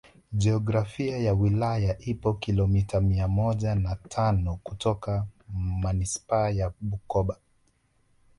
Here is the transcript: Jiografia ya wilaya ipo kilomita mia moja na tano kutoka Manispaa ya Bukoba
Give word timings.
Jiografia 0.31 1.17
ya 1.17 1.33
wilaya 1.33 1.99
ipo 1.99 2.33
kilomita 2.33 3.01
mia 3.01 3.27
moja 3.27 3.75
na 3.75 3.95
tano 3.95 4.59
kutoka 4.63 5.25
Manispaa 5.83 6.49
ya 6.49 6.71
Bukoba 6.81 7.37